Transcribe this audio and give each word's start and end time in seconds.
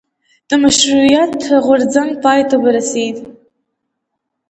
د 0.49 0.51
مشروطیت 0.63 1.35
غورځنګ 1.65 2.11
پای 2.23 2.41
ته 2.49 2.55
ورسیده. 2.65 3.23